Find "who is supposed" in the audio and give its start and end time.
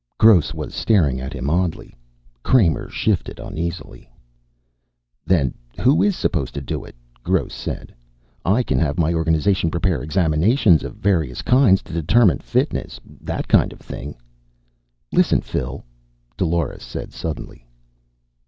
5.79-6.55